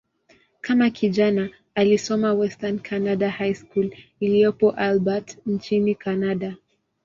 Kama 0.61 0.89
kijana, 0.89 1.49
alisoma 1.75 2.33
"Western 2.33 2.79
Canada 2.79 3.29
High 3.29 3.53
School" 3.53 3.89
iliyopo 4.19 4.71
Albert, 4.71 5.37
nchini 5.45 5.95
Kanada. 5.95 6.55